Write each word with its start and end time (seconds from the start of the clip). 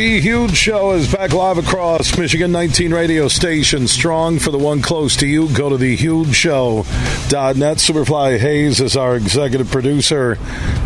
The 0.00 0.18
huge 0.18 0.56
show 0.56 0.92
is 0.92 1.12
back 1.12 1.34
live 1.34 1.58
across 1.58 2.16
Michigan 2.16 2.50
19 2.52 2.90
radio 2.90 3.28
station. 3.28 3.86
Strong 3.86 4.38
for 4.38 4.50
the 4.50 4.56
one 4.56 4.80
close 4.80 5.14
to 5.16 5.26
you. 5.26 5.52
Go 5.52 5.68
to 5.68 5.76
thehugeshow.net. 5.76 7.76
Superfly 7.76 8.38
Hayes 8.38 8.80
is 8.80 8.96
our 8.96 9.16
executive 9.16 9.70
producer 9.70 10.38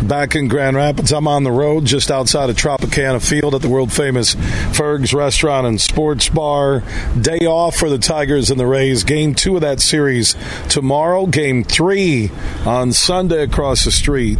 back 0.03 0.35
in 0.35 0.49
Grand 0.49 0.75
Rapids. 0.75 1.13
I'm 1.13 1.29
on 1.29 1.45
the 1.45 1.51
road 1.53 1.85
just 1.85 2.11
outside 2.11 2.49
of 2.49 2.57
Tropicana 2.57 3.25
Field 3.25 3.55
at 3.55 3.61
the 3.61 3.69
world 3.69 3.93
famous 3.93 4.35
Ferg's 4.73 5.13
Restaurant 5.13 5.65
and 5.65 5.79
Sports 5.79 6.27
Bar. 6.27 6.83
Day 7.17 7.45
off 7.47 7.77
for 7.77 7.89
the 7.89 7.97
Tigers 7.97 8.51
and 8.51 8.59
the 8.59 8.67
Rays. 8.67 9.05
Game 9.05 9.33
two 9.33 9.55
of 9.55 9.61
that 9.61 9.79
series 9.79 10.35
tomorrow. 10.67 11.25
Game 11.25 11.63
three 11.63 12.31
on 12.65 12.91
Sunday 12.91 13.43
across 13.43 13.85
the 13.85 13.91
street 13.91 14.39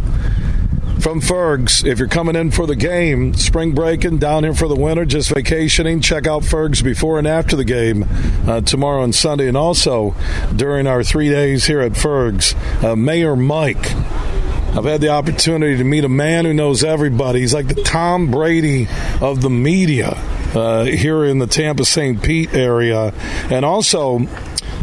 from 1.06 1.20
Fergs. 1.20 1.84
If 1.84 2.00
you're 2.00 2.08
coming 2.08 2.34
in 2.34 2.50
for 2.50 2.66
the 2.66 2.74
game, 2.74 3.32
spring 3.34 3.76
breaking, 3.76 4.18
down 4.18 4.42
here 4.42 4.54
for 4.54 4.66
the 4.66 4.74
winter, 4.74 5.04
just 5.04 5.32
vacationing, 5.32 6.00
check 6.00 6.26
out 6.26 6.44
Fergs 6.44 6.82
before 6.82 7.16
and 7.20 7.28
after 7.28 7.54
the 7.54 7.62
game 7.62 8.04
uh, 8.48 8.60
tomorrow 8.62 9.04
and 9.04 9.14
Sunday, 9.14 9.46
and 9.46 9.56
also 9.56 10.16
during 10.56 10.88
our 10.88 11.04
three 11.04 11.28
days 11.28 11.64
here 11.64 11.80
at 11.80 11.96
Fergs. 11.96 12.56
Uh, 12.82 12.96
Mayor 12.96 13.36
Mike. 13.36 13.94
I've 14.74 14.84
had 14.84 15.00
the 15.00 15.10
opportunity 15.10 15.76
to 15.76 15.84
meet 15.84 16.02
a 16.02 16.08
man 16.08 16.44
who 16.44 16.52
knows 16.52 16.82
everybody. 16.82 17.38
He's 17.38 17.54
like 17.54 17.68
the 17.68 17.84
Tom 17.84 18.32
Brady 18.32 18.88
of 19.20 19.42
the 19.42 19.50
media 19.50 20.08
uh, 20.56 20.86
here 20.86 21.24
in 21.24 21.38
the 21.38 21.46
Tampa 21.46 21.84
St. 21.84 22.20
Pete 22.20 22.52
area. 22.52 23.14
And 23.48 23.64
also, 23.64 24.26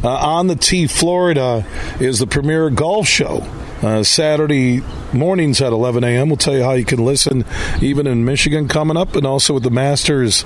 uh, 0.01 0.07
on 0.07 0.47
the 0.47 0.55
Tee 0.55 0.87
Florida 0.87 1.65
is 1.99 2.19
the 2.19 2.27
premier 2.27 2.69
golf 2.69 3.09
show. 3.09 3.45
Uh, 3.83 4.01
Saturday 4.01 4.81
mornings 5.11 5.61
at 5.61 5.73
11 5.73 6.05
a.m. 6.05 6.29
We'll 6.29 6.37
tell 6.37 6.55
you 6.55 6.63
how 6.63 6.71
you 6.71 6.85
can 6.85 7.03
listen, 7.03 7.43
even 7.81 8.07
in 8.07 8.23
Michigan 8.23 8.69
coming 8.69 8.95
up, 8.95 9.17
and 9.17 9.27
also 9.27 9.55
with 9.55 9.63
the 9.63 9.69
Masters 9.71 10.45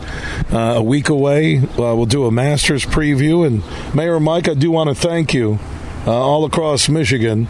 uh, 0.52 0.74
a 0.78 0.82
week 0.82 1.10
away. 1.10 1.60
Uh, 1.60 1.94
we'll 1.96 2.08
do 2.08 2.26
a 2.26 2.32
Masters 2.32 2.84
preview. 2.84 3.46
And 3.46 3.64
Mayor 3.96 4.20
Mike, 4.20 4.50
I 4.50 4.56
do 4.56 4.72
want 4.72 4.90
to 4.90 4.96
thank 4.96 5.36
you 5.36 5.60
uh, 6.08 6.12
all 6.12 6.46
across 6.46 6.90
Michigan 6.90 7.48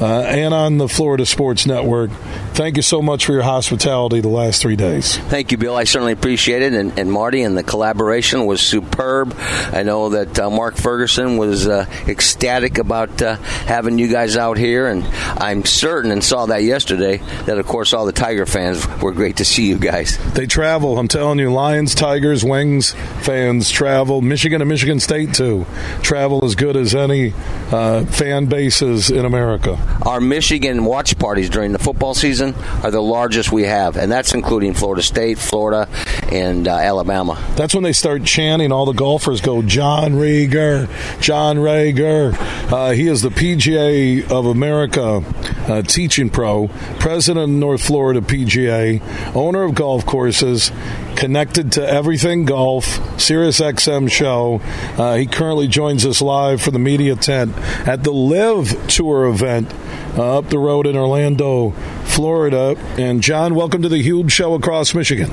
uh, 0.00 0.20
and 0.22 0.54
on 0.54 0.78
the 0.78 0.88
Florida 0.88 1.26
Sports 1.26 1.66
Network. 1.66 2.10
Thank 2.56 2.76
you 2.76 2.82
so 2.82 3.02
much 3.02 3.26
for 3.26 3.34
your 3.34 3.42
hospitality 3.42 4.22
the 4.22 4.28
last 4.28 4.62
three 4.62 4.76
days. 4.76 5.18
Thank 5.18 5.52
you, 5.52 5.58
Bill. 5.58 5.76
I 5.76 5.84
certainly 5.84 6.14
appreciate 6.14 6.62
it. 6.62 6.72
And, 6.72 6.98
and 6.98 7.12
Marty 7.12 7.42
and 7.42 7.54
the 7.54 7.62
collaboration 7.62 8.46
was 8.46 8.62
superb. 8.62 9.36
I 9.38 9.82
know 9.82 10.08
that 10.08 10.38
uh, 10.38 10.48
Mark 10.48 10.76
Ferguson 10.76 11.36
was 11.36 11.68
uh, 11.68 11.84
ecstatic 12.08 12.78
about 12.78 13.20
uh, 13.20 13.36
having 13.36 13.98
you 13.98 14.08
guys 14.08 14.38
out 14.38 14.56
here. 14.56 14.86
And 14.86 15.04
I'm 15.04 15.66
certain 15.66 16.10
and 16.10 16.24
saw 16.24 16.46
that 16.46 16.62
yesterday 16.62 17.18
that, 17.44 17.58
of 17.58 17.66
course, 17.66 17.92
all 17.92 18.06
the 18.06 18.12
Tiger 18.12 18.46
fans 18.46 18.88
were 19.02 19.12
great 19.12 19.36
to 19.36 19.44
see 19.44 19.68
you 19.68 19.78
guys. 19.78 20.16
They 20.32 20.46
travel. 20.46 20.98
I'm 20.98 21.08
telling 21.08 21.38
you, 21.38 21.52
Lions, 21.52 21.94
Tigers, 21.94 22.42
Wings 22.42 22.94
fans 23.20 23.70
travel. 23.70 24.22
Michigan 24.22 24.62
and 24.62 24.70
Michigan 24.70 24.98
State, 24.98 25.34
too. 25.34 25.66
Travel 26.00 26.42
as 26.42 26.54
good 26.54 26.78
as 26.78 26.94
any 26.94 27.34
uh, 27.70 28.06
fan 28.06 28.46
bases 28.46 29.10
in 29.10 29.26
America. 29.26 29.78
Our 30.06 30.22
Michigan 30.22 30.86
watch 30.86 31.18
parties 31.18 31.50
during 31.50 31.72
the 31.72 31.78
football 31.78 32.14
season 32.14 32.45
are 32.82 32.90
the 32.90 33.02
largest 33.02 33.52
we 33.52 33.64
have, 33.64 33.96
and 33.96 34.10
that's 34.10 34.34
including 34.34 34.74
Florida 34.74 35.02
State, 35.02 35.38
Florida, 35.38 35.88
and 36.32 36.66
uh, 36.66 36.76
Alabama. 36.76 37.42
That's 37.56 37.74
when 37.74 37.84
they 37.84 37.92
start 37.92 38.24
chanting. 38.24 38.72
All 38.72 38.86
the 38.86 38.92
golfers 38.92 39.40
go, 39.40 39.62
John 39.62 40.16
Reger, 40.16 40.88
John 41.20 41.58
Reger. 41.58 42.32
Uh, 42.36 42.92
he 42.92 43.06
is 43.06 43.22
the 43.22 43.28
PGA 43.28 44.30
of 44.30 44.46
America 44.46 45.22
uh, 45.68 45.82
teaching 45.82 46.30
pro, 46.30 46.68
president 46.98 47.44
of 47.44 47.50
North 47.50 47.82
Florida 47.84 48.20
PGA, 48.20 49.00
owner 49.34 49.62
of 49.62 49.74
golf 49.74 50.04
courses, 50.04 50.72
connected 51.16 51.72
to 51.72 51.88
everything 51.88 52.44
golf, 52.44 53.20
Sirius 53.20 53.60
XM 53.60 54.10
show. 54.10 54.60
Uh, 55.00 55.14
he 55.14 55.26
currently 55.26 55.68
joins 55.68 56.04
us 56.04 56.20
live 56.20 56.60
for 56.60 56.70
the 56.70 56.78
media 56.78 57.16
tent 57.16 57.56
at 57.86 58.04
the 58.04 58.12
LIV 58.12 58.88
Tour 58.88 59.26
event 59.26 59.72
uh, 60.16 60.38
up 60.38 60.48
the 60.48 60.58
road 60.58 60.86
in 60.86 60.96
Orlando, 60.96 61.70
Florida. 62.04 62.76
And 62.98 63.22
John, 63.22 63.54
welcome 63.54 63.82
to 63.82 63.88
the 63.88 64.02
huge 64.02 64.32
show 64.32 64.54
across 64.54 64.94
Michigan. 64.94 65.30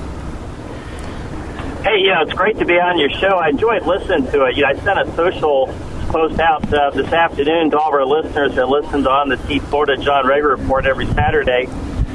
Hey, 2.03 2.09
yeah, 2.09 2.21
it's 2.21 2.33
great 2.33 2.59
to 2.59 2.65
be 2.65 2.73
on 2.73 2.99
your 2.99 3.09
show. 3.11 3.37
I 3.37 3.47
enjoyed 3.47 3.83
listening 3.85 4.29
to 4.33 4.43
it. 4.43 4.57
You 4.57 4.63
know, 4.63 4.67
I 4.67 4.75
sent 4.75 4.99
a 4.99 5.15
social 5.15 5.67
post 6.09 6.37
out 6.37 6.61
uh, 6.73 6.89
this 6.89 7.07
afternoon 7.07 7.71
to 7.71 7.79
all 7.79 7.87
of 7.87 7.93
our 7.93 8.05
listeners 8.05 8.55
that 8.55 8.67
listen 8.67 9.03
to 9.03 9.09
on 9.09 9.29
the 9.29 9.37
Tee 9.37 9.59
Florida 9.59 9.95
John 9.95 10.27
Reger 10.27 10.49
Report 10.49 10.85
every 10.85 11.05
Saturday. 11.13 11.65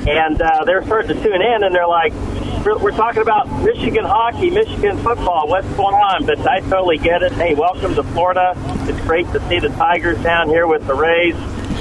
And 0.07 0.43
uh, 0.43 0.65
they're 0.67 0.85
starting 0.85 1.17
to 1.17 1.23
tune 1.23 1.41
in, 1.41 1.65
and 1.65 1.75
they're 1.75 1.89
like, 1.89 2.13
we're, 2.67 2.77
we're 2.77 2.91
talking 2.91 3.23
about 3.23 3.63
Michigan 3.63 4.05
hockey, 4.05 4.51
Michigan 4.51 4.99
football, 4.99 5.49
what's 5.49 5.67
going 5.69 5.95
on? 5.95 6.27
But 6.27 6.47
I 6.47 6.61
totally 6.61 6.99
get 6.99 7.23
it. 7.23 7.33
Hey, 7.33 7.55
welcome 7.55 7.95
to 7.95 8.03
Florida. 8.03 8.53
It's 8.91 9.01
great 9.07 9.25
to 9.33 9.41
see 9.49 9.59
the 9.59 9.71
Tigers 9.71 10.23
down 10.23 10.51
here 10.51 10.67
with 10.67 10.87
the 10.87 10.95
Rays. 10.95 11.35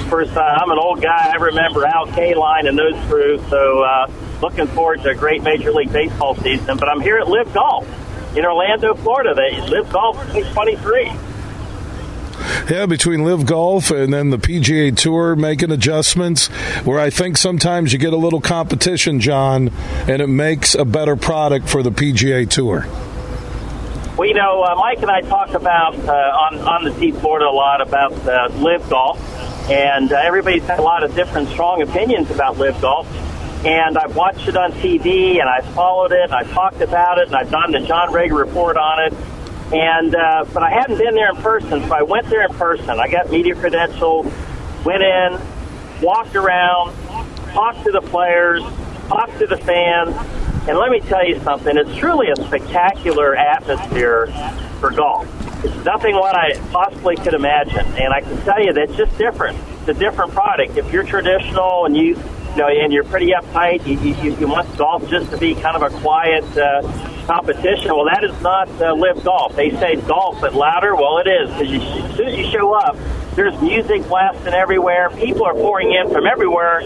First, 0.08 0.34
uh, 0.34 0.40
I'm 0.40 0.70
an 0.70 0.78
old 0.78 1.02
guy. 1.02 1.30
I 1.30 1.36
remember 1.36 1.84
Al 1.84 2.06
Kaline 2.06 2.70
and 2.70 2.78
those 2.78 2.94
crews. 3.10 3.42
So, 3.50 3.82
uh, 3.82 4.10
looking 4.40 4.66
forward 4.68 5.02
to 5.02 5.10
a 5.10 5.14
great 5.14 5.42
Major 5.42 5.72
League 5.72 5.92
Baseball 5.92 6.36
season. 6.36 6.78
But 6.78 6.88
I'm 6.88 7.02
here 7.02 7.18
at 7.18 7.28
LIV 7.28 7.52
Golf 7.52 7.97
in 8.38 8.44
Orlando, 8.44 8.94
Florida. 8.94 9.34
They 9.34 9.60
LIV 9.60 9.90
Golf 9.90 10.16
2023. 10.32 11.12
Yeah, 12.70 12.86
between 12.86 13.24
LIV 13.24 13.46
Golf 13.46 13.90
and 13.90 14.12
then 14.12 14.30
the 14.30 14.38
PGA 14.38 14.96
Tour 14.96 15.34
making 15.34 15.72
adjustments, 15.72 16.46
where 16.84 17.00
I 17.00 17.10
think 17.10 17.36
sometimes 17.36 17.92
you 17.92 17.98
get 17.98 18.12
a 18.12 18.16
little 18.16 18.40
competition, 18.40 19.20
John, 19.20 19.70
and 20.06 20.22
it 20.22 20.28
makes 20.28 20.74
a 20.74 20.84
better 20.84 21.16
product 21.16 21.68
for 21.68 21.82
the 21.82 21.90
PGA 21.90 22.48
Tour. 22.48 22.86
Well, 24.16 24.28
you 24.28 24.34
know, 24.34 24.62
uh, 24.62 24.74
Mike 24.76 25.00
and 25.02 25.10
I 25.10 25.20
talk 25.22 25.50
about 25.54 25.94
uh, 25.96 26.12
on 26.12 26.58
on 26.60 26.84
the 26.84 26.90
Tee 26.90 27.12
Florida 27.12 27.46
a 27.46 27.50
lot 27.50 27.80
about 27.80 28.12
uh, 28.26 28.48
LIV 28.54 28.88
Golf, 28.90 29.70
and 29.70 30.12
uh, 30.12 30.16
everybody's 30.16 30.64
had 30.64 30.78
a 30.78 30.82
lot 30.82 31.02
of 31.02 31.14
different 31.14 31.48
strong 31.48 31.82
opinions 31.82 32.30
about 32.30 32.58
LIV 32.58 32.80
Golf. 32.80 33.27
And 33.64 33.98
I've 33.98 34.14
watched 34.14 34.46
it 34.46 34.56
on 34.56 34.70
TV, 34.72 35.40
and 35.40 35.48
I've 35.48 35.66
followed 35.74 36.12
it, 36.12 36.22
and 36.22 36.32
I've 36.32 36.50
talked 36.52 36.80
about 36.80 37.18
it, 37.18 37.26
and 37.26 37.34
I've 37.34 37.50
done 37.50 37.72
the 37.72 37.80
John 37.80 38.12
Reger 38.12 38.36
report 38.36 38.76
on 38.76 39.04
it. 39.04 39.14
And 39.72 40.14
uh, 40.14 40.44
but 40.54 40.62
I 40.62 40.70
hadn't 40.70 40.96
been 40.96 41.14
there 41.14 41.30
in 41.30 41.36
person, 41.42 41.86
so 41.86 41.92
I 41.92 42.02
went 42.02 42.30
there 42.30 42.44
in 42.44 42.54
person. 42.54 42.88
I 42.88 43.08
got 43.08 43.30
media 43.30 43.54
credentials, 43.54 44.32
went 44.84 45.02
in, 45.02 45.40
walked 46.00 46.36
around, 46.36 46.94
talked 47.52 47.84
to 47.84 47.90
the 47.90 48.00
players, 48.00 48.62
talked 49.08 49.38
to 49.40 49.46
the 49.46 49.58
fans, 49.58 50.14
and 50.68 50.78
let 50.78 50.90
me 50.90 51.00
tell 51.00 51.26
you 51.26 51.40
something. 51.40 51.76
It's 51.76 51.94
truly 51.96 52.28
a 52.30 52.36
spectacular 52.36 53.34
atmosphere 53.34 54.28
for 54.78 54.90
golf. 54.90 55.26
It's 55.64 55.84
nothing 55.84 56.14
what 56.14 56.36
I 56.36 56.58
possibly 56.70 57.16
could 57.16 57.34
imagine, 57.34 57.84
and 57.84 58.14
I 58.14 58.20
can 58.20 58.40
tell 58.42 58.62
you 58.64 58.72
that 58.72 58.84
it's 58.84 58.96
just 58.96 59.18
different. 59.18 59.58
It's 59.80 59.88
a 59.88 59.94
different 59.94 60.32
product. 60.32 60.76
If 60.76 60.92
you're 60.92 61.02
traditional 61.02 61.84
and 61.84 61.96
you 61.96 62.14
know, 62.58 62.68
and 62.68 62.92
you're 62.92 63.04
pretty 63.04 63.32
uptight, 63.32 63.86
you, 63.86 63.98
you, 63.98 64.36
you 64.36 64.46
want 64.46 64.76
golf 64.76 65.08
just 65.08 65.30
to 65.30 65.38
be 65.38 65.54
kind 65.54 65.76
of 65.76 65.82
a 65.82 66.00
quiet. 66.00 66.44
Uh, 66.56 67.14
competition. 67.28 67.94
Well, 67.94 68.06
that 68.06 68.24
is 68.24 68.40
not 68.40 68.68
uh, 68.80 68.94
LIV 68.94 69.22
golf. 69.22 69.54
They 69.54 69.70
say 69.72 69.96
golf, 69.96 70.40
but 70.40 70.54
louder. 70.54 70.96
Well, 70.96 71.18
it 71.18 71.28
is 71.28 71.50
because 71.50 72.10
as 72.10 72.16
soon 72.16 72.28
as 72.28 72.38
you 72.38 72.50
show 72.50 72.72
up, 72.72 72.96
there's 73.36 73.60
music 73.60 74.02
blasting 74.08 74.54
everywhere. 74.54 75.10
People 75.10 75.44
are 75.44 75.52
pouring 75.52 75.92
in 75.92 76.10
from 76.10 76.26
everywhere 76.26 76.80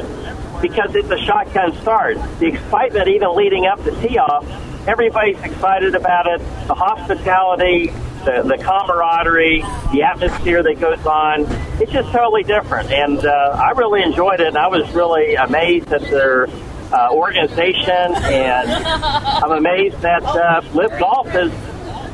because 0.60 0.96
it's 0.96 1.10
a 1.10 1.18
shotgun 1.18 1.72
start. 1.80 2.16
The 2.40 2.46
excitement, 2.46 3.06
even 3.06 3.36
leading 3.36 3.66
up 3.66 3.84
to 3.84 3.92
tee 4.02 4.18
off, 4.18 4.44
everybody's 4.88 5.40
excited 5.42 5.94
about 5.94 6.26
it. 6.26 6.40
The 6.66 6.74
hospitality, 6.74 7.92
the, 8.24 8.42
the 8.42 8.62
camaraderie, 8.62 9.62
the 9.92 10.02
atmosphere 10.02 10.62
that 10.62 10.80
goes 10.80 11.04
on, 11.06 11.46
it's 11.80 11.92
just 11.92 12.10
totally 12.12 12.42
different. 12.42 12.90
And 12.90 13.24
uh, 13.24 13.30
I 13.30 13.70
really 13.70 14.02
enjoyed 14.02 14.40
it, 14.40 14.48
and 14.48 14.58
I 14.58 14.68
was 14.68 14.90
really 14.92 15.34
amazed 15.34 15.92
at 15.92 16.02
their 16.02 16.48
uh, 16.92 17.08
organization, 17.10 17.86
and 17.86 18.70
I'm 18.70 19.52
amazed 19.52 20.00
that 20.02 20.22
uh, 20.22 20.62
LIV 20.74 20.98
Golf 20.98 21.34
is 21.34 21.52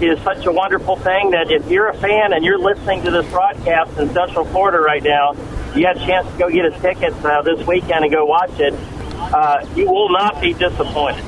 is 0.00 0.22
such 0.22 0.46
a 0.46 0.52
wonderful 0.52 0.94
thing 0.94 1.32
that 1.32 1.50
if 1.50 1.68
you're 1.68 1.88
a 1.88 1.96
fan 1.98 2.32
and 2.32 2.44
you're 2.44 2.58
listening 2.58 3.02
to 3.02 3.10
this 3.10 3.28
broadcast 3.30 3.98
in 3.98 4.08
Central 4.14 4.44
Florida 4.44 4.78
right 4.78 5.02
now, 5.02 5.32
you 5.74 5.84
had 5.84 5.96
a 5.96 6.06
chance 6.06 6.30
to 6.30 6.38
go 6.38 6.48
get 6.48 6.64
a 6.66 6.70
ticket 6.78 7.12
uh, 7.24 7.42
this 7.42 7.66
weekend 7.66 8.04
and 8.04 8.12
go 8.12 8.24
watch 8.24 8.60
it. 8.60 8.72
Uh, 9.14 9.66
you 9.74 9.90
will 9.90 10.10
not 10.10 10.40
be 10.40 10.54
disappointed. 10.54 11.24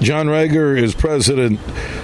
John 0.00 0.28
Reger 0.30 0.76
is 0.76 0.94
president 0.94 1.60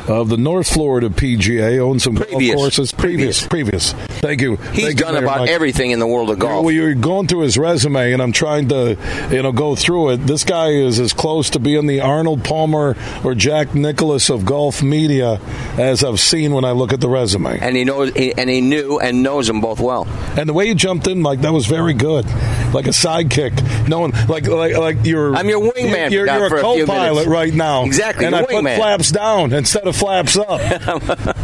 of 0.09 0.29
the 0.29 0.37
North 0.37 0.73
Florida 0.73 1.09
PGA, 1.11 1.79
owns 1.79 2.03
some 2.05 2.15
previous. 2.17 2.55
golf 2.55 2.63
courses. 2.63 2.93
Previous, 2.93 3.47
previous. 3.47 3.93
previous. 3.93 4.19
Thank 4.21 4.41
you. 4.41 4.57
He's 4.73 4.85
Thank 4.87 4.99
done 4.99 5.15
Mayor 5.15 5.25
about 5.25 5.41
Mike. 5.41 5.51
everything 5.51 5.91
in 5.91 5.99
the 5.99 6.07
world 6.07 6.31
of 6.31 6.39
golf. 6.39 6.65
Well, 6.65 6.73
you're 6.75 6.95
going 6.95 7.27
through 7.27 7.41
his 7.41 7.57
resume, 7.59 8.13
and 8.13 8.23
I'm 8.23 8.33
trying 8.33 8.69
to, 8.69 8.97
you 9.31 9.43
know, 9.43 9.53
go 9.53 9.75
through 9.75 10.11
it. 10.11 10.17
This 10.19 10.45
guy 10.45 10.69
is 10.71 10.99
as 11.01 11.13
close 11.13 11.51
to 11.51 11.59
being 11.59 11.87
the 11.87 12.01
Arnold 12.01 12.45
Palmer 12.45 12.97
or 13.25 13.35
Jack 13.35 13.75
Nicklaus 13.75 14.31
of 14.31 14.45
golf 14.45 14.83
media 14.83 15.41
as 15.79 16.05
I've 16.05 16.21
seen 16.21 16.53
when 16.53 16.65
I 16.65 16.73
look 16.73 16.93
at 16.93 17.01
the 17.01 17.09
resume. 17.09 17.59
and 17.61 17.77
he 17.77 17.85
knows, 17.85 18.11
and 18.15 18.49
he 18.51 18.61
knew 18.61 18.99
and 18.99 19.23
knows 19.23 19.47
them 19.47 19.61
both 19.61 19.81
well. 19.81 20.07
And 20.37 20.49
the 20.49 20.53
way 20.53 20.67
you 20.67 20.75
jumped 20.75 21.07
in, 21.07 21.21
Mike, 21.21 21.41
that 21.43 21.53
was 21.53 21.67
very 21.67 21.95
good. 21.95 22.27
Like 22.75 22.87
a 22.87 22.91
sidekick. 22.91 23.89
No 23.89 24.01
one 24.01 24.11
like 24.29 24.47
like 24.49 24.77
like 24.77 25.07
you're. 25.07 25.35
I'm 25.35 25.49
your 25.49 25.61
wingman. 25.61 26.11
You're, 26.11 26.27
you're 26.27 26.49
for 26.49 26.59
a 26.59 26.63
co-pilot 26.63 27.27
right 27.27 27.55
now. 27.55 27.85
Exactly, 27.85 28.27
And 28.27 28.35
I 28.35 28.45
put 28.45 28.63
flaps 28.63 29.11
down 29.11 29.53
instead 29.53 29.87
of 29.87 29.97
flaps 29.97 30.37
up. 30.37 30.61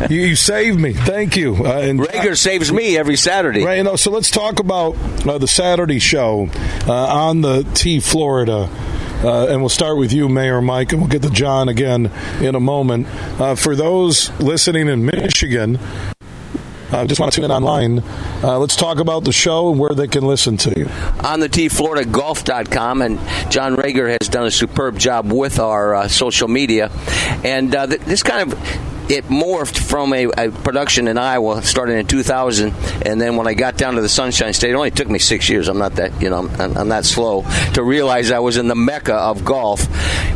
you, 0.11 0.21
you 0.21 0.37
saved 0.37 0.79
me. 0.79 0.93
Thank 0.93 1.37
you. 1.37 1.55
Uh, 1.65 1.81
and 1.81 2.01
Reger 2.01 2.35
saves 2.35 2.73
me 2.73 2.97
every 2.97 3.17
Saturday. 3.17 3.65
Right, 3.65 3.79
you 3.79 3.85
know, 3.85 3.97
so 3.97 4.11
let's 4.11 4.31
talk 4.31 4.59
about 4.59 4.97
uh, 5.27 5.39
the 5.39 5.49
Saturday 5.49 5.99
show 5.99 6.49
uh, 6.87 6.93
on 6.93 7.41
the 7.41 7.63
Tee 7.75 8.01
Florida. 8.01 8.69
Uh, 9.23 9.49
and 9.49 9.61
we'll 9.61 9.69
start 9.69 9.99
with 9.99 10.13
you, 10.15 10.29
Mayor 10.31 10.63
Mike, 10.63 10.93
and 10.93 11.03
we'll 11.03 11.11
get 11.11 11.23
to 11.23 11.31
John 11.31 11.69
again 11.69 12.11
in 12.41 12.55
a 12.55 12.61
moment. 12.61 13.07
Uh, 13.39 13.55
for 13.55 13.77
those 13.77 14.31
listening 14.41 14.89
in 14.89 15.05
Michigan, 15.05 15.79
uh, 16.93 17.05
just 17.07 17.21
want 17.21 17.33
to 17.33 17.37
tune 17.37 17.45
in 17.45 17.51
online. 17.51 18.03
Uh, 18.43 18.59
let's 18.59 18.77
talk 18.77 18.99
about 18.99 19.25
the 19.25 19.33
show 19.33 19.71
and 19.71 19.79
where 19.81 19.91
they 19.95 20.09
can 20.09 20.25
listen 20.27 20.57
to 20.59 20.71
you. 20.79 20.89
on 21.25 21.41
the 21.41 21.49
tfloridagolf.com 21.49 23.03
and 23.03 23.19
john 23.51 23.75
reger 23.77 24.09
has 24.09 24.29
done 24.29 24.47
a 24.47 24.51
superb 24.51 24.99
job 24.99 25.33
with 25.33 25.59
our 25.59 25.95
uh, 25.95 26.09
social 26.09 26.49
media 26.49 26.91
and 27.45 27.75
uh, 27.75 27.87
th- 27.87 28.01
this 28.03 28.23
kind 28.23 28.53
of 28.53 28.90
it 29.11 29.25
morphed 29.25 29.77
from 29.77 30.13
a, 30.13 30.27
a 30.27 30.51
production 30.51 31.09
in 31.09 31.19
Iowa, 31.19 31.63
starting 31.63 31.99
in 31.99 32.07
2000, 32.07 32.73
and 33.05 33.21
then 33.21 33.37
when 33.37 33.49
I 33.49 33.55
got 33.55 33.77
down 33.77 33.97
to 33.97 34.03
the 34.03 34.09
Sunshine 34.09 34.53
State, 34.53 34.71
it 34.71 34.75
only 34.75 34.93
took 34.93 35.09
me 35.09 35.19
six 35.19 35.49
years. 35.49 35.67
I'm 35.67 35.79
not 35.79 35.97
that, 35.97 36.23
you 36.23 36.31
know, 36.31 36.49
I'm, 36.59 36.91
I'm 36.93 37.03
slow 37.03 37.43
to 37.75 37.83
realize 37.83 38.31
I 38.31 38.39
was 38.39 38.57
in 38.57 38.69
the 38.69 38.75
mecca 38.77 39.15
of 39.15 39.45
golf. 39.45 39.89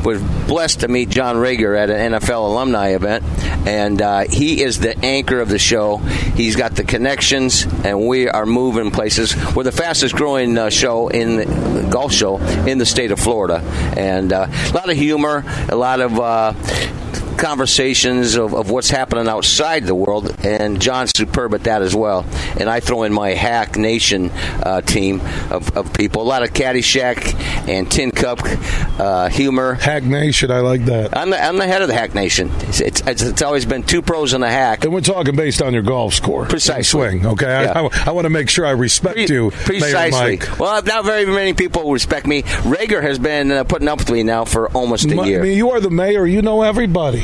Was 0.05 0.21
blessed 0.47 0.81
to 0.81 0.88
meet 0.88 1.09
John 1.09 1.38
Reger 1.38 1.75
at 1.76 1.88
an 1.88 2.12
NFL 2.12 2.50
alumni 2.50 2.88
event, 2.88 3.25
and 3.67 4.03
uh, 4.03 4.25
he 4.29 4.62
is 4.62 4.81
the 4.81 4.99
anchor 5.05 5.41
of 5.41 5.49
the 5.49 5.59
show. 5.59 5.99
He's 5.99 6.56
got 6.56 6.75
the 6.75 6.85
connections, 6.85 7.65
and 7.85 8.06
we 8.06 8.29
are 8.29 8.44
moving 8.44 8.91
places. 8.91 9.35
We're 9.55 9.62
the 9.62 9.73
fastest 9.73 10.15
growing 10.15 10.59
uh, 10.59 10.70
show 10.70 11.09
in 11.09 11.37
the 11.37 11.88
golf 11.91 12.12
show 12.12 12.38
in 12.67 12.79
the 12.79 12.87
state 12.87 13.12
of 13.12 13.20
Florida, 13.20 13.61
and 13.97 14.32
uh, 14.32 14.47
a 14.49 14.73
lot 14.75 14.91
of 14.91 14.97
humor, 14.97 15.44
a 15.69 15.77
lot 15.77 16.00
of. 16.00 16.19
Conversations 17.36 18.36
of, 18.36 18.54
of 18.54 18.70
what's 18.70 18.90
happening 18.90 19.28
outside 19.28 19.84
the 19.84 19.94
world, 19.94 20.34
and 20.44 20.81
John's 20.81 21.12
superb 21.16 21.54
at 21.54 21.64
that 21.64 21.82
as 21.82 21.94
well. 21.94 22.25
And 22.58 22.69
I 22.69 22.81
throw 22.81 23.02
in 23.02 23.12
my 23.12 23.31
Hack 23.31 23.76
Nation 23.76 24.31
uh, 24.31 24.81
team 24.81 25.20
of, 25.50 25.76
of 25.76 25.92
people. 25.92 26.22
A 26.22 26.25
lot 26.25 26.42
of 26.42 26.52
Caddyshack 26.52 27.34
and 27.69 27.90
Tin 27.90 28.10
Cup 28.10 28.40
uh, 28.42 29.28
humor. 29.28 29.75
Hack 29.75 30.04
Nation, 30.04 30.50
I 30.50 30.60
like 30.60 30.84
that. 30.86 31.16
I'm 31.16 31.31
the, 31.31 31.42
I'm 31.42 31.56
the 31.58 31.66
head 31.66 31.82
of 31.82 31.88
the 31.88 31.94
Hack 31.94 32.14
Nation. 32.14 32.50
It's, 32.60 32.81
it's, 32.81 33.22
it's, 33.22 33.42
always 33.42 33.66
been 33.66 33.82
two 33.82 34.00
pros 34.00 34.32
and 34.32 34.42
a 34.42 34.50
hack. 34.50 34.84
And 34.84 34.92
we're 34.94 35.00
talking 35.00 35.36
based 35.36 35.60
on 35.60 35.72
your 35.75 35.82
golf 35.82 36.14
score. 36.14 36.46
Precisely. 36.46 36.84
Swing, 36.84 37.26
okay? 37.26 37.46
I- 37.46 37.62
Yeah. 37.64 37.88
I, 38.06 38.10
want 38.12 38.25
to 38.25 38.31
make 38.31 38.48
sure 38.48 38.64
I 38.64 38.70
respect 38.70 39.19
you, 39.28 39.50
Mayor 39.50 39.50
Precisely. 39.50 40.38
Mike. 40.38 40.58
Well, 40.58 40.82
not 40.82 41.04
very 41.04 41.26
many 41.26 41.52
people 41.54 41.90
respect 41.92 42.26
me. 42.26 42.44
Reger 42.64 43.02
has 43.02 43.19
been 43.19 43.50
uh, 43.50 43.64
putting 43.64 43.88
up 43.88 43.98
with 43.98 44.10
me 44.10 44.22
now 44.22 44.44
for 44.44 44.69
almost 44.70 45.10
a 45.10 45.14
Ma- 45.14 45.25
year. 45.25 45.40
I 45.40 45.42
mean, 45.42 45.56
you 45.56 45.70
are 45.70 45.81
the 45.81 45.90
mayor. 45.90 46.26
You 46.26 46.40
know 46.42 46.62
everybody. 46.62 47.24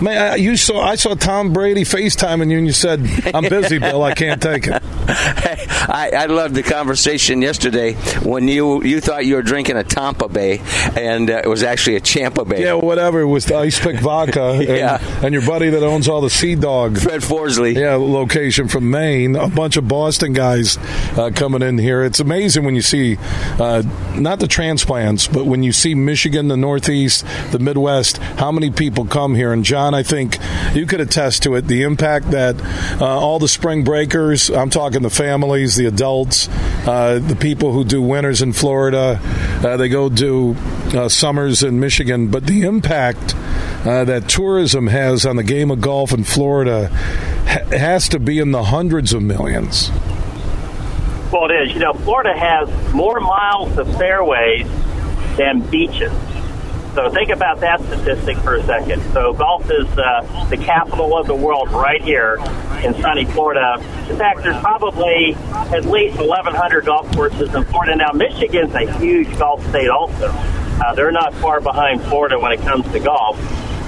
Man, 0.00 0.40
you 0.40 0.56
saw. 0.56 0.80
I 0.80 0.96
saw 0.96 1.14
Tom 1.14 1.52
Brady 1.52 1.82
FaceTiming 1.82 2.50
you, 2.50 2.58
and 2.58 2.66
you 2.66 2.72
said, 2.72 3.00
"I'm 3.34 3.44
busy, 3.44 3.78
Bill. 3.78 4.02
I 4.02 4.14
can't 4.14 4.42
take 4.42 4.66
it." 4.66 4.82
I, 5.08 6.10
I 6.16 6.26
loved 6.26 6.54
the 6.54 6.62
conversation 6.62 7.42
yesterday 7.42 7.94
when 8.22 8.48
you 8.48 8.82
you 8.82 9.00
thought 9.00 9.24
you 9.26 9.36
were 9.36 9.42
drinking 9.42 9.76
a 9.76 9.84
Tampa 9.84 10.28
Bay 10.28 10.60
and 10.96 11.30
uh, 11.30 11.40
it 11.44 11.48
was 11.48 11.62
actually 11.62 11.96
a 11.96 12.00
Champa 12.00 12.44
Bay. 12.44 12.62
Yeah, 12.62 12.74
whatever. 12.74 13.20
It 13.20 13.26
was 13.26 13.46
the 13.46 13.56
Ice 13.56 13.78
Pick 13.78 14.00
Vodka, 14.00 14.42
and, 14.54 14.62
Yeah. 14.68 15.22
and 15.24 15.32
your 15.32 15.46
buddy 15.46 15.70
that 15.70 15.82
owns 15.82 16.08
all 16.08 16.20
the 16.20 16.30
Sea 16.30 16.54
Dog. 16.54 16.98
Fred 16.98 17.20
Forsley. 17.22 17.74
Yeah, 17.76 17.94
location 17.94 18.68
from 18.68 18.90
Maine. 18.90 19.36
A 19.36 19.48
bunch 19.48 19.76
of 19.76 19.86
Boston 19.88 20.32
guys 20.32 20.76
uh, 21.16 21.30
coming 21.34 21.62
in 21.62 21.78
here. 21.78 22.02
It's 22.02 22.20
amazing 22.20 22.64
when 22.64 22.74
you 22.74 22.82
see 22.82 23.16
uh, 23.60 23.82
not 24.14 24.40
the 24.40 24.48
transplants, 24.48 25.28
but 25.28 25.46
when 25.46 25.62
you 25.62 25.72
see 25.72 25.94
Michigan, 25.94 26.48
the 26.48 26.56
Northeast, 26.56 27.24
the 27.52 27.58
Midwest. 27.58 28.18
How 28.18 28.50
many 28.52 28.70
people 28.70 29.04
come 29.06 29.34
here? 29.34 29.52
And 29.52 29.64
John, 29.64 29.94
I 29.94 30.02
think 30.02 30.38
you 30.74 30.86
could 30.86 31.00
attest 31.00 31.42
to 31.44 31.54
it. 31.54 31.66
The 31.66 31.82
impact 31.82 32.30
that 32.32 32.56
uh, 33.00 33.06
all 33.06 33.38
the 33.38 33.48
spring 33.48 33.84
breakers. 33.84 34.50
I'm 34.50 34.70
talking 34.70 34.95
the 35.02 35.10
families, 35.10 35.76
the 35.76 35.86
adults, 35.86 36.48
uh, 36.86 37.18
the 37.18 37.36
people 37.36 37.72
who 37.72 37.84
do 37.84 38.00
winters 38.02 38.42
in 38.42 38.52
Florida. 38.52 39.20
Uh, 39.22 39.76
they 39.76 39.88
go 39.88 40.08
do 40.08 40.54
uh, 40.94 41.08
summers 41.08 41.62
in 41.62 41.80
Michigan, 41.80 42.28
but 42.28 42.46
the 42.46 42.62
impact 42.62 43.34
uh, 43.84 44.04
that 44.04 44.28
tourism 44.28 44.88
has 44.88 45.24
on 45.24 45.36
the 45.36 45.44
game 45.44 45.70
of 45.70 45.80
golf 45.80 46.12
in 46.12 46.24
Florida 46.24 46.88
ha- 46.88 47.76
has 47.76 48.08
to 48.08 48.18
be 48.18 48.38
in 48.38 48.50
the 48.52 48.64
hundreds 48.64 49.12
of 49.12 49.22
millions. 49.22 49.90
Well, 51.32 51.50
it 51.50 51.54
is. 51.54 51.74
You 51.74 51.80
know, 51.80 51.92
Florida 51.92 52.36
has 52.36 52.68
more 52.94 53.20
miles 53.20 53.76
of 53.78 53.96
fairways 53.96 54.66
than 55.36 55.60
beaches. 55.60 56.12
So 56.94 57.10
think 57.10 57.28
about 57.28 57.60
that 57.60 57.80
statistic 57.82 58.38
for 58.38 58.54
a 58.54 58.62
second. 58.64 59.02
So 59.12 59.34
golf 59.34 59.70
is 59.70 59.86
uh, 59.98 60.46
the 60.48 60.56
capital 60.56 61.16
of 61.18 61.26
the 61.26 61.34
world 61.34 61.70
right 61.70 62.02
here 62.02 62.38
in 62.84 62.94
sunny 63.00 63.24
Florida. 63.24 63.76
In 64.10 64.16
fact, 64.16 64.42
there's 64.42 64.60
probably 64.60 65.34
at 65.74 65.84
least 65.84 66.18
1,100 66.18 66.84
golf 66.84 67.10
courses 67.12 67.54
in 67.54 67.64
Florida. 67.64 67.96
Now, 67.96 68.12
Michigan's 68.12 68.74
a 68.74 68.90
huge 68.98 69.36
golf 69.38 69.66
state 69.68 69.88
also. 69.88 70.28
Uh, 70.28 70.94
they're 70.94 71.12
not 71.12 71.34
far 71.34 71.60
behind 71.60 72.02
Florida 72.02 72.38
when 72.38 72.52
it 72.52 72.60
comes 72.60 72.90
to 72.92 73.00
golf. 73.00 73.38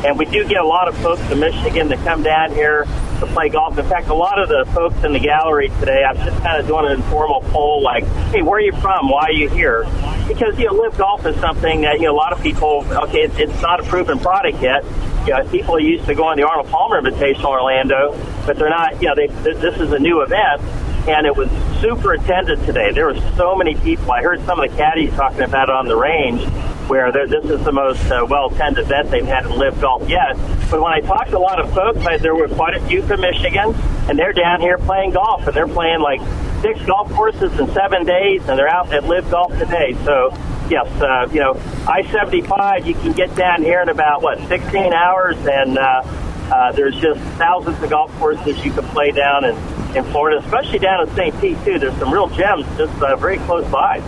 And 0.05 0.17
we 0.17 0.27
do 0.27 0.47
get 0.47 0.61
a 0.61 0.67
lot 0.67 0.87
of 0.87 0.97
folks 0.99 1.21
in 1.31 1.41
Michigan 1.41 1.89
that 1.89 1.99
come 2.05 2.23
down 2.23 2.53
here 2.53 2.85
to 3.19 3.27
play 3.27 3.49
golf. 3.49 3.77
In 3.77 3.87
fact, 3.89 4.09
a 4.09 4.15
lot 4.15 4.39
of 4.39 4.49
the 4.49 4.65
folks 4.73 5.03
in 5.03 5.13
the 5.13 5.19
gallery 5.19 5.71
today, 5.81 6.05
I'm 6.05 6.17
just 6.17 6.41
kind 6.43 6.61
of 6.61 6.69
doing 6.69 6.87
an 6.87 6.93
informal 6.93 7.41
poll 7.51 7.83
like, 7.83 8.05
hey, 8.31 8.43
where 8.43 8.59
are 8.59 8.61
you 8.61 8.73
from? 8.73 9.11
Why 9.11 9.25
are 9.25 9.33
you 9.33 9.49
here? 9.49 9.85
Because, 10.29 10.57
you 10.57 10.67
know, 10.67 10.75
LIV 10.75 10.99
golf 10.99 11.27
is 11.27 11.35
something 11.41 11.81
that, 11.81 11.99
you 11.99 12.07
know, 12.07 12.13
a 12.13 12.17
lot 12.17 12.33
of 12.33 12.41
people, 12.43 12.87
okay, 12.91 13.23
it's, 13.23 13.37
it's 13.39 13.61
not 13.61 13.81
a 13.81 13.83
proven 13.83 14.21
product 14.21 14.63
yet. 14.63 14.85
You 15.27 15.35
know, 15.35 15.49
people 15.49 15.75
are 15.75 15.81
used 15.81 16.07
to 16.07 16.15
going 16.15 16.37
to 16.37 16.43
the 16.43 16.49
Arnold 16.49 16.69
Palmer 16.69 17.03
Invitational 17.03 17.39
in 17.39 17.47
Orlando, 17.47 18.13
but 18.49 18.57
they're 18.57 18.71
not, 18.71 19.03
you 19.03 19.09
know, 19.09 19.15
they, 19.15 19.27
this 19.27 19.79
is 19.79 19.93
a 19.93 19.99
new 19.99 20.23
event. 20.23 20.63
And 21.07 21.27
it 21.27 21.37
was 21.37 21.51
super 21.83 22.15
attended 22.15 22.65
today. 22.65 22.93
There 22.93 23.05
were 23.05 23.21
so 23.37 23.55
many 23.55 23.75
people. 23.75 24.11
I 24.11 24.23
heard 24.23 24.41
some 24.47 24.59
of 24.59 24.71
the 24.71 24.75
caddies 24.75 25.13
talking 25.13 25.43
about 25.43 25.69
it 25.69 25.75
on 25.75 25.87
the 25.87 25.97
range 25.97 26.43
where 26.89 27.13
this 27.13 27.45
is 27.45 27.63
the 27.63 27.73
most 27.73 28.03
uh, 28.11 28.27
well-attended 28.29 28.87
event 28.87 29.11
they've 29.11 29.27
had 29.27 29.45
in 29.45 29.53
LIV 29.53 29.81
golf 29.83 30.09
yet. 30.09 30.33
But 30.71 30.81
when 30.81 30.93
I 30.95 31.01
talked 31.01 31.31
to 31.31 31.37
a 31.37 31.39
lot 31.39 31.61
of 31.61 31.73
folks, 31.75 31.99
I, 32.07 32.17
there 32.17 32.35
were 32.35 32.49
quite 32.49 32.75
a 32.75 32.81
few 32.87 33.03
from 33.03 33.21
Michigan, 33.21 33.75
and 34.09 34.19
they're 34.19 34.33
down 34.33 34.63
here 34.63 34.79
playing 34.79 35.11
golf, 35.11 35.47
and 35.47 35.55
they're 35.55 35.69
playing 35.69 36.01
like 36.01 36.21
six 36.63 36.81
golf 36.87 37.13
courses 37.13 37.53
in 37.61 37.71
seven 37.75 38.07
days, 38.07 38.41
and 38.49 38.59
they're 38.59 38.73
out 38.73 38.91
at 38.95 39.05
LIV 39.05 39.31
golf 39.31 39.59
today. 39.59 39.95
So, 40.05 40.31
yes, 40.71 40.89
uh, 41.03 41.29
you 41.31 41.41
know, 41.41 41.53
I-75, 41.87 42.87
you 42.87 42.95
can 42.95 43.13
get 43.13 43.35
down 43.37 43.63
here 43.63 43.83
in 43.83 43.91
about 43.91 44.23
what 44.23 44.39
16 44.49 44.95
hours, 44.95 45.37
and 45.47 45.77
uh, 45.77 46.03
uh, 46.51 46.73
there's 46.73 46.97
just 46.97 47.21
thousands 47.39 47.83
of 47.83 47.91
golf 47.91 48.11
courses 48.19 48.65
you 48.65 48.73
can 48.73 48.85
play 48.89 49.11
down 49.11 49.45
in, 49.45 49.55
in 49.97 50.05
Florida, 50.05 50.39
especially 50.39 50.79
down 50.79 51.07
in 51.07 51.15
St. 51.15 51.41
Pete 51.41 51.59
too. 51.65 51.79
There's 51.79 51.97
some 51.99 52.13
real 52.13 52.29
gems 52.29 52.67
just 52.77 53.03
uh, 53.03 53.17
very 53.17 53.39
close 53.39 53.69
by. 53.71 54.03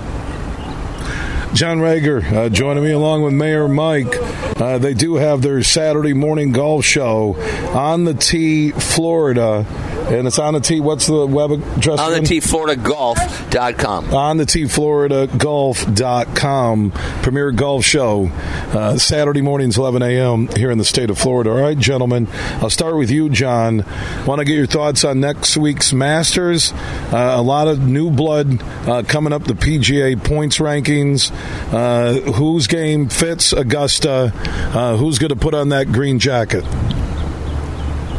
John 1.52 1.80
Reger 1.80 2.23
uh, 2.26 2.49
joining 2.49 2.85
me 2.85 2.92
along 2.92 3.23
with 3.23 3.35
Mayor 3.35 3.66
Mike. 3.66 4.14
Uh, 4.61 4.78
they 4.78 4.94
do 4.94 5.16
have 5.16 5.42
their 5.42 5.62
Saturday 5.62 6.12
morning 6.12 6.52
golf 6.52 6.85
show 6.85 7.37
on 7.75 8.04
the 8.04 8.14
Tee, 8.14 8.70
Florida. 8.70 9.66
And 10.10 10.26
it's 10.26 10.38
on 10.38 10.54
the 10.54 10.60
Tee. 10.60 10.80
What's 10.80 11.06
the 11.06 11.26
web 11.26 11.50
address? 11.52 12.00
On 12.00 12.10
the 12.10 12.16
again? 12.18 12.40
tfloridagolf.com. 12.40 14.14
on 14.14 14.36
the 14.38 14.44
tfloridagolf.com 14.44 16.90
premier 17.22 17.52
golf 17.52 17.84
show 17.84 18.28
uh, 18.72 18.96
saturday 18.96 19.42
mornings 19.42 19.76
11 19.78 20.02
a.m 20.02 20.48
here 20.56 20.70
in 20.70 20.78
the 20.78 20.84
state 20.84 21.10
of 21.10 21.18
florida 21.18 21.50
all 21.50 21.60
right 21.60 21.78
gentlemen 21.78 22.26
i'll 22.60 22.70
start 22.70 22.96
with 22.96 23.10
you 23.10 23.28
john 23.28 23.84
want 24.26 24.38
to 24.38 24.44
get 24.44 24.54
your 24.54 24.66
thoughts 24.66 25.04
on 25.04 25.20
next 25.20 25.56
week's 25.56 25.92
masters 25.92 26.72
uh, 27.12 27.34
a 27.36 27.42
lot 27.42 27.68
of 27.68 27.86
new 27.86 28.10
blood 28.10 28.60
uh, 28.88 29.02
coming 29.06 29.32
up 29.32 29.44
the 29.44 29.54
pga 29.54 30.22
points 30.24 30.58
rankings 30.58 31.30
uh, 31.72 32.14
whose 32.32 32.66
game 32.66 33.08
fits 33.08 33.52
augusta 33.52 34.32
uh, 34.34 34.96
who's 34.96 35.18
going 35.18 35.28
to 35.30 35.36
put 35.36 35.54
on 35.54 35.68
that 35.70 35.90
green 35.92 36.18
jacket 36.18 36.64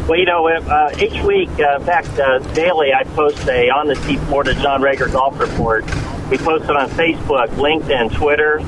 Well, 0.08 0.18
you 0.18 0.26
know, 0.26 0.48
uh, 0.48 0.94
each 1.00 1.22
week, 1.24 1.50
uh, 1.60 1.78
in 1.78 1.84
fact, 1.86 2.20
uh, 2.20 2.40
daily, 2.54 2.92
I 2.94 3.04
post 3.04 3.48
a 3.48 3.70
on 3.70 3.88
the 3.88 3.96
T 3.96 4.18
Florida 4.18 4.54
John 4.56 4.82
Reger 4.82 5.08
Golf 5.08 5.40
Report. 5.40 5.86
We 6.30 6.38
post 6.38 6.66
it 6.66 6.76
on 6.76 6.90
Facebook, 6.90 7.48
LinkedIn, 7.50 8.14
Twitter, 8.16 8.60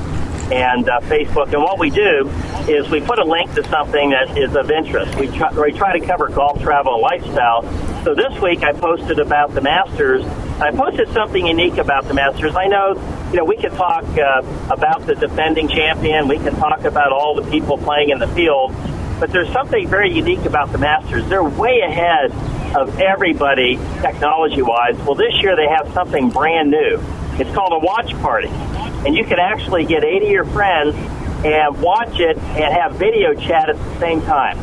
and 0.52 0.88
uh, 0.88 1.00
Facebook. 1.00 1.52
And 1.52 1.62
what 1.62 1.78
we 1.78 1.90
do 1.90 2.30
is 2.68 2.88
we 2.88 3.00
put 3.00 3.18
a 3.18 3.24
link 3.24 3.52
to 3.54 3.64
something 3.68 4.10
that 4.10 4.38
is 4.38 4.54
of 4.54 4.70
interest. 4.70 5.18
We 5.18 5.26
try, 5.28 5.52
we 5.52 5.72
try 5.72 5.98
to 5.98 6.06
cover 6.06 6.28
golf, 6.28 6.60
travel, 6.62 6.94
and 6.94 7.02
lifestyle. 7.02 7.62
So 8.04 8.14
this 8.14 8.40
week, 8.40 8.62
I 8.62 8.72
posted 8.72 9.18
about 9.18 9.54
the 9.54 9.60
Masters. 9.60 10.24
I 10.60 10.70
posted 10.70 11.12
something 11.12 11.46
unique 11.46 11.78
about 11.78 12.06
the 12.06 12.14
Masters. 12.14 12.54
I 12.54 12.66
know, 12.66 12.94
you 13.30 13.38
know, 13.38 13.44
we 13.44 13.56
can 13.56 13.72
talk 13.72 14.04
uh, 14.04 14.42
about 14.70 15.06
the 15.06 15.14
defending 15.14 15.68
champion. 15.68 16.28
We 16.28 16.36
can 16.36 16.54
talk 16.56 16.84
about 16.84 17.12
all 17.12 17.34
the 17.34 17.50
people 17.50 17.76
playing 17.76 18.10
in 18.10 18.18
the 18.18 18.28
field. 18.28 18.72
But 19.20 19.30
there's 19.30 19.52
something 19.52 19.88
very 19.88 20.12
unique 20.12 20.44
about 20.44 20.72
the 20.72 20.78
Masters. 20.78 21.26
They're 21.28 21.44
way 21.44 21.80
ahead 21.80 22.32
of 22.76 22.98
everybody 22.98 23.76
technology 24.00 24.62
wise. 24.62 24.96
Well, 24.98 25.14
this 25.14 25.34
year 25.40 25.54
they 25.54 25.68
have 25.68 25.92
something 25.92 26.30
brand 26.30 26.70
new. 26.70 27.00
It's 27.38 27.52
called 27.54 27.72
a 27.72 27.78
watch 27.78 28.12
party. 28.20 28.48
And 29.06 29.14
you 29.14 29.24
can 29.24 29.38
actually 29.38 29.84
get 29.84 30.04
80 30.04 30.26
of 30.26 30.32
your 30.32 30.44
friends 30.46 30.96
and 31.44 31.80
watch 31.80 32.18
it 32.18 32.36
and 32.38 32.74
have 32.74 32.96
video 32.96 33.34
chat 33.34 33.68
at 33.68 33.76
the 33.76 34.00
same 34.00 34.22
time. 34.22 34.58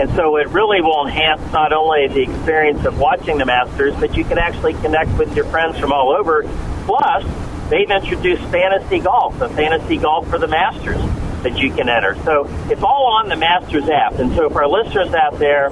And 0.00 0.08
so 0.14 0.36
it 0.36 0.48
really 0.48 0.80
will 0.80 1.06
enhance 1.06 1.42
not 1.52 1.72
only 1.72 2.08
the 2.08 2.22
experience 2.22 2.86
of 2.86 2.98
watching 2.98 3.36
the 3.36 3.44
Masters, 3.44 3.94
but 3.96 4.16
you 4.16 4.24
can 4.24 4.38
actually 4.38 4.72
connect 4.74 5.16
with 5.18 5.36
your 5.36 5.44
friends 5.46 5.78
from 5.78 5.92
all 5.92 6.10
over. 6.10 6.44
Plus, 6.86 7.24
they've 7.68 7.90
introduced 7.90 8.42
fantasy 8.44 9.00
golf, 9.00 9.38
the 9.38 9.48
fantasy 9.50 9.98
golf 9.98 10.26
for 10.28 10.38
the 10.38 10.48
Masters 10.48 11.00
that 11.42 11.58
you 11.58 11.72
can 11.72 11.88
enter. 11.88 12.14
So 12.24 12.46
it's 12.70 12.82
all 12.82 13.06
on 13.06 13.28
the 13.28 13.36
Masters 13.36 13.88
app. 13.88 14.18
And 14.18 14.34
so 14.34 14.50
for 14.50 14.62
our 14.62 14.68
listeners 14.68 15.14
out 15.14 15.38
there, 15.38 15.70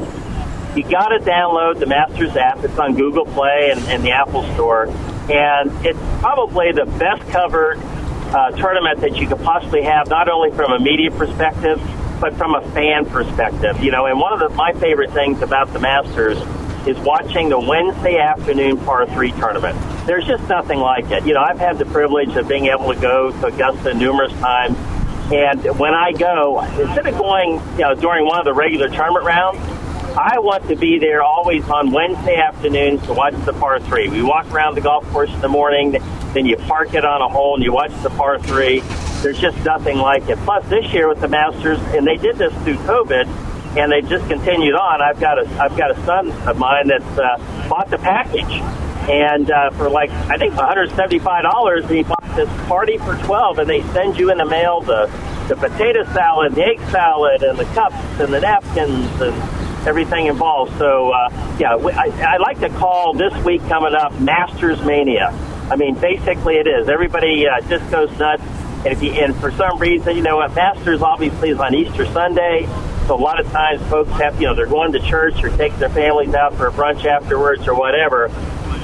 you 0.76 0.82
got 0.82 1.08
to 1.08 1.18
download 1.18 1.78
the 1.78 1.86
Masters 1.86 2.36
app. 2.36 2.62
It's 2.62 2.78
on 2.78 2.94
Google 2.94 3.24
Play 3.24 3.70
and, 3.72 3.80
and 3.88 4.04
the 4.04 4.12
Apple 4.12 4.42
Store. 4.54 4.88
And 5.30 5.70
it's 5.84 5.98
probably 6.20 6.72
the 6.72 6.84
best 6.84 7.22
covered 7.30 7.78
uh, 7.78 8.50
tournament 8.52 9.00
that 9.00 9.16
you 9.16 9.26
could 9.26 9.40
possibly 9.40 9.82
have, 9.82 10.08
not 10.08 10.28
only 10.28 10.50
from 10.50 10.72
a 10.72 10.78
media 10.78 11.10
perspective, 11.10 11.80
but 12.20 12.34
from 12.36 12.54
a 12.54 12.62
fan 12.72 13.06
perspective. 13.06 13.82
You 13.82 13.90
know, 13.90 14.06
and 14.06 14.18
one 14.18 14.32
of 14.32 14.40
the, 14.40 14.48
my 14.56 14.72
favorite 14.72 15.12
things 15.12 15.42
about 15.42 15.72
the 15.72 15.78
Masters 15.78 16.38
is 16.86 16.98
watching 17.00 17.48
the 17.48 17.58
Wednesday 17.58 18.18
afternoon 18.18 18.78
par 18.78 19.06
three 19.06 19.32
tournament. 19.32 19.78
There's 20.06 20.26
just 20.26 20.48
nothing 20.48 20.78
like 20.78 21.10
it. 21.10 21.26
You 21.26 21.34
know, 21.34 21.42
I've 21.42 21.58
had 21.58 21.76
the 21.76 21.84
privilege 21.84 22.34
of 22.36 22.48
being 22.48 22.66
able 22.66 22.94
to 22.94 23.00
go 23.00 23.30
to 23.30 23.46
Augusta 23.46 23.92
numerous 23.94 24.32
times, 24.34 24.76
and 25.32 25.78
when 25.78 25.94
I 25.94 26.12
go, 26.12 26.60
instead 26.60 27.06
of 27.06 27.18
going, 27.18 27.60
you 27.72 27.78
know, 27.78 27.94
during 27.94 28.24
one 28.24 28.38
of 28.38 28.44
the 28.44 28.54
regular 28.54 28.88
tournament 28.88 29.24
rounds, 29.24 29.58
I 30.16 30.38
want 30.38 30.66
to 30.68 30.76
be 30.76 30.98
there 30.98 31.22
always 31.22 31.68
on 31.68 31.92
Wednesday 31.92 32.36
afternoons 32.36 33.02
to 33.06 33.12
watch 33.12 33.34
the 33.44 33.52
par 33.52 33.78
three. 33.80 34.08
We 34.08 34.22
walk 34.22 34.50
around 34.50 34.74
the 34.74 34.80
golf 34.80 35.04
course 35.10 35.32
in 35.32 35.40
the 35.40 35.48
morning, 35.48 35.92
then 36.32 36.46
you 36.46 36.56
park 36.56 36.94
it 36.94 37.04
on 37.04 37.22
a 37.22 37.28
hole 37.28 37.54
and 37.54 37.62
you 37.62 37.72
watch 37.72 37.92
the 38.02 38.10
par 38.10 38.38
three. 38.40 38.80
There's 39.22 39.38
just 39.38 39.62
nothing 39.64 39.98
like 39.98 40.28
it. 40.28 40.38
Plus, 40.38 40.66
this 40.68 40.92
year 40.92 41.08
with 41.08 41.20
the 41.20 41.28
Masters, 41.28 41.78
and 41.94 42.06
they 42.06 42.16
did 42.16 42.36
this 42.36 42.52
through 42.64 42.76
COVID, 42.78 43.26
and 43.76 43.92
they 43.92 44.00
just 44.00 44.26
continued 44.28 44.74
on. 44.74 45.02
I've 45.02 45.20
got 45.20 45.38
a 45.38 45.46
I've 45.60 45.76
got 45.76 45.90
a 45.90 46.04
son 46.04 46.30
of 46.48 46.56
mine 46.56 46.88
that's 46.88 47.18
uh, 47.18 47.66
bought 47.68 47.90
the 47.90 47.98
package, 47.98 48.62
and 49.08 49.50
uh, 49.50 49.70
for 49.70 49.88
like 49.88 50.10
I 50.10 50.36
think 50.36 50.54
175 50.54 51.42
dollars, 51.42 51.88
he 51.88 52.02
bought 52.02 52.36
this 52.36 52.48
party 52.68 52.98
for 52.98 53.16
12, 53.24 53.60
and 53.60 53.68
they 53.68 53.82
send 53.92 54.18
you 54.18 54.30
in 54.30 54.38
the 54.38 54.44
mail 54.44 54.80
the 54.80 55.06
the 55.48 55.56
potato 55.56 56.04
salad, 56.12 56.54
the 56.54 56.64
egg 56.64 56.80
salad, 56.90 57.42
and 57.42 57.58
the 57.58 57.64
cups 57.66 57.96
and 58.20 58.32
the 58.32 58.40
napkins 58.40 59.20
and 59.20 59.88
everything 59.88 60.26
involved. 60.26 60.76
So 60.78 61.10
uh, 61.10 61.56
yeah, 61.58 61.76
I, 61.76 62.34
I 62.34 62.36
like 62.36 62.60
to 62.60 62.68
call 62.68 63.14
this 63.14 63.34
week 63.44 63.62
coming 63.62 63.94
up 63.94 64.18
Masters 64.20 64.82
Mania. 64.82 65.28
I 65.70 65.76
mean, 65.76 65.94
basically 65.94 66.56
it 66.56 66.66
is. 66.66 66.88
Everybody 66.88 67.46
uh, 67.46 67.60
just 67.62 67.90
goes 67.90 68.10
nuts. 68.18 68.42
And 68.78 68.88
if 68.88 69.02
you, 69.02 69.10
and 69.12 69.34
for 69.36 69.50
some 69.52 69.78
reason, 69.78 70.16
you 70.16 70.22
know 70.22 70.36
what, 70.36 70.54
Masters 70.54 71.02
obviously 71.02 71.50
is 71.50 71.58
on 71.58 71.74
Easter 71.74 72.06
Sunday. 72.06 72.66
So 73.06 73.14
a 73.14 73.16
lot 73.16 73.40
of 73.40 73.50
times 73.50 73.82
folks 73.88 74.10
have, 74.20 74.40
you 74.40 74.46
know, 74.46 74.54
they're 74.54 74.66
going 74.66 74.92
to 74.92 75.00
church 75.00 75.42
or 75.42 75.48
taking 75.56 75.78
their 75.78 75.88
families 75.88 76.34
out 76.34 76.54
for 76.54 76.68
a 76.68 76.70
brunch 76.70 77.04
afterwards 77.06 77.66
or 77.66 77.74
whatever. 77.74 78.30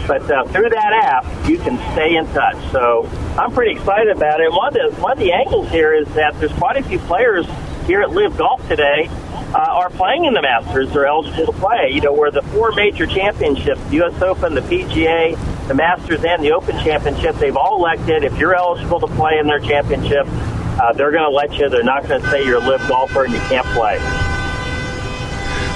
But 0.06 0.30
uh, 0.30 0.44
through 0.46 0.70
that 0.70 0.92
app, 0.92 1.49
you 1.49 1.58
can 1.58 1.78
stay 1.92 2.16
in 2.16 2.26
touch. 2.28 2.56
So 2.73 3.08
I'm 3.38 3.52
pretty 3.52 3.73
excited 3.73 4.08
about 4.08 4.40
it. 4.40 4.52
One 4.52 4.68
of 4.68 4.75
the 4.75 5.00
one 5.00 5.12
of 5.12 5.18
the 5.18 5.32
angles 5.32 5.70
here 5.70 5.94
is 5.94 6.06
that 6.14 6.38
there's 6.38 6.52
quite 6.52 6.76
a 6.76 6.82
few 6.82 6.99
players 7.00 7.46
here 7.87 8.02
at 8.02 8.11
LIV 8.11 8.37
Golf 8.37 8.66
today 8.68 9.08
uh, 9.54 9.58
are 9.58 9.90
playing 9.90 10.25
in 10.25 10.34
the 10.34 10.42
Masters. 10.42 10.92
They're 10.92 11.06
eligible 11.06 11.52
to 11.52 11.58
play. 11.58 11.90
You 11.92 12.00
know, 12.00 12.12
where 12.12 12.30
the 12.30 12.42
four 12.42 12.73
major 12.73 13.06
championships, 13.06 13.82
the 13.84 13.96
U.S. 13.96 14.20
Open, 14.20 14.54
the 14.54 14.62
PGA, 14.62 15.68
the 15.68 15.75
Masters, 15.75 16.25
and 16.25 16.42
the 16.42 16.52
Open 16.52 16.76
Championship, 16.82 17.37
they've 17.37 17.56
all 17.56 17.78
elected 17.78 18.25
if 18.25 18.37
you're 18.38 18.54
eligible 18.54 19.00
to 19.00 19.06
play 19.06 19.38
in 19.38 19.46
their 19.46 19.61
championship, 19.61 20.26
uh, 20.26 20.92
they're 20.92 21.12
going 21.12 21.23
to 21.23 21.30
let 21.30 21.52
you. 21.54 21.68
They're 21.68 21.84
not 21.84 22.06
going 22.06 22.20
to 22.20 22.30
say 22.30 22.44
you're 22.44 22.56
a 22.56 22.66
LIV 22.66 22.88
golfer 22.88 23.25
and 23.25 23.32
you 23.32 23.40
can't 23.40 23.66
play. 23.66 24.34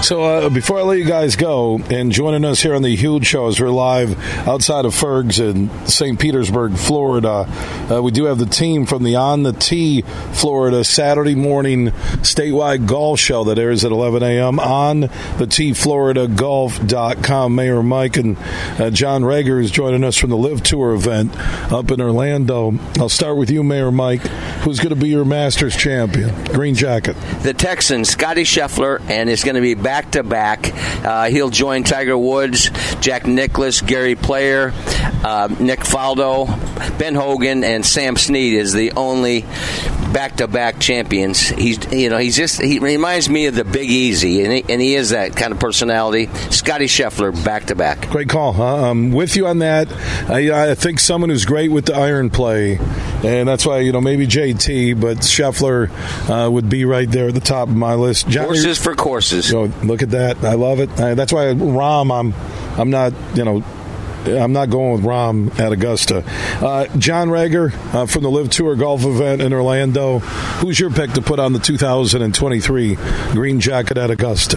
So 0.00 0.22
uh, 0.22 0.48
before 0.48 0.78
I 0.78 0.82
let 0.82 0.98
you 0.98 1.04
guys 1.04 1.34
go, 1.36 1.80
and 1.90 2.12
joining 2.12 2.44
us 2.44 2.62
here 2.62 2.74
on 2.74 2.82
the 2.82 2.94
Huge 2.94 3.26
Show 3.26 3.48
as 3.48 3.60
we're 3.60 3.68
live 3.68 4.18
outside 4.48 4.84
of 4.84 4.94
Fergs 4.94 5.38
in 5.40 5.68
St. 5.86 6.18
Petersburg, 6.18 6.78
Florida, 6.78 7.46
uh, 7.90 8.00
we 8.00 8.10
do 8.12 8.24
have 8.24 8.38
the 8.38 8.46
team 8.46 8.86
from 8.86 9.02
the 9.02 9.16
On 9.16 9.42
the 9.42 9.52
Tee 9.52 10.02
Florida 10.32 10.84
Saturday 10.84 11.34
morning 11.34 11.88
statewide 12.22 12.86
golf 12.86 13.18
show 13.18 13.44
that 13.44 13.58
airs 13.58 13.84
at 13.84 13.90
11 13.90 14.22
a.m. 14.22 14.60
on 14.60 15.00
the 15.36 15.46
T 15.50 15.74
Florida 15.74 16.28
Golf.com. 16.28 17.54
Mayor 17.54 17.82
Mike 17.82 18.16
and 18.16 18.38
uh, 18.78 18.90
John 18.90 19.24
Reger 19.24 19.60
is 19.60 19.70
joining 19.70 20.04
us 20.04 20.16
from 20.16 20.30
the 20.30 20.36
LIV 20.38 20.62
Tour 20.62 20.94
event 20.94 21.36
up 21.70 21.90
in 21.90 22.00
Orlando. 22.00 22.78
I'll 22.98 23.08
start 23.08 23.36
with 23.36 23.50
you, 23.50 23.62
Mayor 23.62 23.90
Mike. 23.90 24.22
Who's 24.62 24.78
going 24.78 24.94
to 24.94 25.00
be 25.00 25.08
your 25.08 25.24
Masters 25.24 25.76
champion? 25.76 26.32
Green 26.44 26.74
jacket. 26.74 27.16
The 27.42 27.52
Texan, 27.52 28.04
Scotty 28.04 28.44
Scheffler, 28.44 29.00
and 29.10 29.28
it's 29.28 29.44
going 29.44 29.56
to 29.56 29.60
be 29.60 29.74
back 29.88 30.10
to 30.10 30.22
back. 30.22 30.66
He'll 31.30 31.48
join 31.48 31.82
Tiger 31.82 32.18
Woods, 32.18 32.68
Jack 33.00 33.26
Nicklaus, 33.26 33.80
Gary 33.80 34.16
Player, 34.16 34.74
uh, 35.24 35.48
Nick 35.58 35.80
Faldo, 35.80 36.46
Ben 36.98 37.14
Hogan, 37.14 37.64
and 37.64 37.86
Sam 37.86 38.16
Snead 38.16 38.52
is 38.52 38.74
the 38.74 38.92
only 38.92 39.46
back-to-back 40.12 40.78
champions. 40.78 41.48
He's 41.48 41.92
you 41.92 42.08
know 42.10 42.18
he's 42.18 42.36
just 42.36 42.60
he 42.60 42.78
reminds 42.78 43.28
me 43.28 43.46
of 43.46 43.54
the 43.54 43.64
Big 43.64 43.90
Easy, 43.90 44.42
and 44.42 44.52
he, 44.52 44.64
and 44.68 44.80
he 44.80 44.94
is 44.94 45.10
that 45.10 45.36
kind 45.36 45.52
of 45.52 45.60
personality. 45.60 46.26
Scotty 46.50 46.86
Scheffler 46.86 47.32
back-to-back. 47.44 48.10
Great 48.10 48.28
call. 48.28 48.52
Huh? 48.52 48.90
I'm 48.90 49.12
with 49.12 49.36
you 49.36 49.46
on 49.46 49.58
that. 49.58 49.92
I, 50.28 50.70
I 50.70 50.74
think 50.74 51.00
someone 51.00 51.30
who's 51.30 51.44
great 51.44 51.70
with 51.70 51.86
the 51.86 51.94
iron 51.94 52.30
play, 52.30 52.78
and 53.24 53.48
that's 53.48 53.66
why 53.66 53.80
you 53.80 53.92
know 53.92 54.00
maybe 54.00 54.26
JT, 54.26 55.00
but 55.00 55.18
Scheffler 55.18 55.90
uh, 56.28 56.50
would 56.50 56.68
be 56.68 56.84
right 56.84 57.10
there 57.10 57.28
at 57.28 57.34
the 57.34 57.40
top 57.40 57.68
of 57.68 57.76
my 57.76 57.94
list. 57.94 58.28
Johnny, 58.28 58.46
courses 58.46 58.78
for 58.78 58.94
courses. 58.94 59.50
You 59.50 59.68
know, 59.68 59.77
look 59.82 60.02
at 60.02 60.10
that. 60.10 60.42
I 60.44 60.54
love 60.54 60.80
it. 60.80 60.90
I, 61.00 61.14
that's 61.14 61.32
why 61.32 61.46
Rahm, 61.46 62.12
I'm 62.12 62.34
I'm 62.78 62.90
not 62.90 63.12
you 63.34 63.44
know 63.44 63.64
I'm 64.26 64.52
not 64.52 64.70
going 64.70 64.92
with 64.92 65.04
Rahm 65.04 65.58
at 65.58 65.72
Augusta. 65.72 66.24
Uh, 66.60 66.86
John 66.98 67.28
Rager 67.28 67.72
uh, 67.94 68.06
from 68.06 68.22
the 68.22 68.30
LIV 68.30 68.50
Tour 68.50 68.76
Golf 68.76 69.04
event 69.04 69.40
in 69.40 69.52
Orlando. 69.52 70.18
Who's 70.18 70.78
your 70.78 70.90
pick 70.90 71.12
to 71.12 71.22
put 71.22 71.38
on 71.38 71.52
the 71.52 71.58
2023 71.58 72.96
Green 73.32 73.60
Jacket 73.60 73.96
at 73.96 74.10
Augusta? 74.10 74.56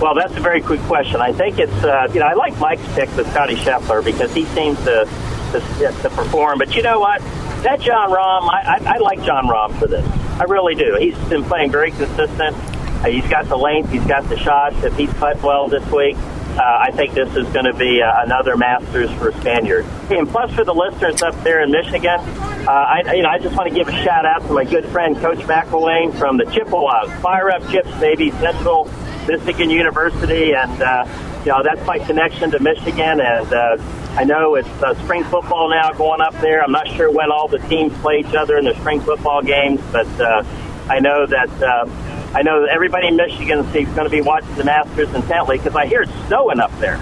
Well, 0.00 0.14
that's 0.14 0.36
a 0.36 0.40
very 0.40 0.62
quick 0.62 0.80
question. 0.82 1.20
I 1.20 1.32
think 1.32 1.58
it's 1.58 1.72
uh, 1.84 2.08
you 2.12 2.20
know 2.20 2.26
I 2.26 2.34
like 2.34 2.58
Mike's 2.58 2.86
pick 2.94 3.14
with 3.16 3.28
Scotty 3.30 3.56
Scheffler 3.56 4.04
because 4.04 4.32
he 4.32 4.44
seems 4.46 4.78
to, 4.84 5.08
to 5.52 5.94
to, 6.02 6.10
perform. 6.10 6.58
But 6.58 6.76
you 6.76 6.82
know 6.82 7.00
what? 7.00 7.20
That 7.64 7.80
Jon 7.80 8.10
Rahm, 8.10 8.48
I, 8.48 8.78
I, 8.78 8.94
I 8.94 8.98
like 8.98 9.22
Jon 9.24 9.46
Rahm 9.46 9.76
for 9.78 9.88
this. 9.88 10.06
I 10.40 10.44
really 10.44 10.76
do. 10.76 10.96
He's 11.00 11.18
been 11.28 11.42
playing 11.42 11.72
very 11.72 11.90
consistent. 11.90 12.56
Uh, 12.98 13.08
he's 13.08 13.28
got 13.28 13.46
the 13.48 13.56
length. 13.56 13.90
He's 13.90 14.06
got 14.06 14.28
the 14.28 14.36
shots. 14.36 14.82
If 14.82 14.96
he's 14.96 15.12
put 15.14 15.40
well 15.42 15.68
this 15.68 15.86
week, 15.92 16.16
uh, 16.16 16.78
I 16.80 16.90
think 16.90 17.14
this 17.14 17.28
is 17.36 17.46
going 17.52 17.66
to 17.66 17.74
be 17.74 18.02
uh, 18.02 18.24
another 18.24 18.56
Masters 18.56 19.10
for 19.12 19.30
Spaniard. 19.32 19.86
And 20.10 20.28
plus, 20.28 20.52
for 20.52 20.64
the 20.64 20.74
listeners 20.74 21.22
up 21.22 21.40
there 21.44 21.62
in 21.62 21.70
Michigan, 21.70 22.18
uh, 22.18 22.70
I, 22.70 23.14
you 23.14 23.22
know, 23.22 23.28
I 23.28 23.38
just 23.38 23.54
want 23.54 23.68
to 23.68 23.74
give 23.74 23.86
a 23.86 23.92
shout 24.02 24.26
out 24.26 24.42
to 24.42 24.52
my 24.52 24.64
good 24.64 24.84
friend 24.86 25.16
Coach 25.16 25.38
McElwain 25.38 26.18
from 26.18 26.36
the 26.36 26.44
Chippewas. 26.46 27.10
Fire 27.22 27.50
up 27.50 27.62
Chips, 27.70 27.90
baby, 28.00 28.32
Central 28.32 28.90
Michigan 29.28 29.70
University, 29.70 30.54
and 30.54 30.82
uh, 30.82 31.06
you 31.44 31.52
know 31.52 31.62
that's 31.62 31.84
my 31.86 31.98
connection 32.00 32.50
to 32.50 32.58
Michigan. 32.58 33.20
And 33.20 33.52
uh, 33.52 33.76
I 34.16 34.24
know 34.24 34.56
it's 34.56 34.68
uh, 34.82 34.94
spring 35.04 35.22
football 35.24 35.70
now 35.70 35.92
going 35.92 36.20
up 36.20 36.34
there. 36.40 36.64
I'm 36.64 36.72
not 36.72 36.88
sure 36.88 37.10
when 37.12 37.30
all 37.30 37.46
the 37.46 37.58
teams 37.58 37.96
play 37.98 38.18
each 38.20 38.34
other 38.34 38.58
in 38.58 38.64
the 38.64 38.74
spring 38.80 39.00
football 39.00 39.42
games, 39.42 39.80
but 39.92 40.08
uh, 40.20 40.42
I 40.88 40.98
know 40.98 41.24
that. 41.26 41.62
Uh, 41.62 41.88
I 42.34 42.42
know 42.42 42.62
that 42.62 42.70
everybody 42.70 43.08
in 43.08 43.16
Michigan 43.16 43.60
is 43.60 43.88
going 43.88 44.04
to 44.04 44.10
be 44.10 44.20
watching 44.20 44.54
the 44.56 44.64
Masters 44.64 45.12
intently 45.14 45.58
because 45.58 45.74
I 45.74 45.86
hear 45.86 46.02
it's 46.02 46.12
snowing 46.26 46.60
up 46.60 46.76
there. 46.78 46.98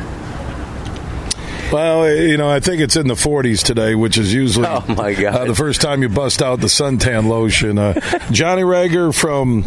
Well, 1.73 2.09
you 2.15 2.37
know, 2.37 2.49
I 2.49 2.61
think 2.61 2.81
it's 2.81 2.95
in 2.95 3.09
the 3.09 3.15
40s 3.15 3.65
today, 3.65 3.97
which 3.97 4.19
is 4.19 4.33
usually 4.33 4.67
oh 4.71 4.85
my 4.89 5.15
God. 5.15 5.35
Uh, 5.35 5.45
the 5.47 5.55
first 5.55 5.81
time 5.81 6.03
you 6.03 6.09
bust 6.09 6.41
out 6.41 6.61
the 6.61 6.69
suntan 6.69 7.27
lotion. 7.29 7.77
Uh, 7.77 8.01
Johnny 8.31 8.63
Reger 8.63 9.13
from 9.13 9.65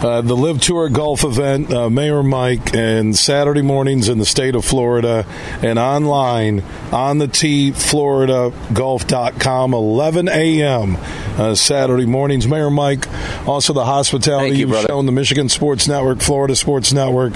uh, 0.00 0.20
the 0.20 0.36
LIV 0.36 0.60
Tour 0.60 0.88
Golf 0.88 1.24
event, 1.24 1.72
uh, 1.72 1.90
Mayor 1.90 2.22
Mike, 2.22 2.74
and 2.74 3.16
Saturday 3.16 3.62
mornings 3.62 4.08
in 4.08 4.18
the 4.18 4.26
state 4.26 4.54
of 4.54 4.64
Florida, 4.64 5.26
and 5.62 5.78
online 5.78 6.62
on 6.92 7.18
the 7.18 7.26
T 7.26 7.72
Florida 7.72 8.52
Golf.com, 8.72 9.74
11 9.74 10.28
a.m. 10.28 10.96
Uh, 11.36 11.54
Saturday 11.54 12.06
mornings. 12.06 12.46
Mayor 12.46 12.70
Mike, 12.70 13.06
also 13.46 13.72
the 13.72 13.84
hospitality 13.84 14.58
you, 14.58 14.68
have 14.68 14.86
shown 14.86 15.06
the 15.06 15.12
Michigan 15.12 15.48
Sports 15.48 15.88
Network, 15.88 16.20
Florida 16.20 16.54
Sports 16.54 16.92
Network, 16.92 17.32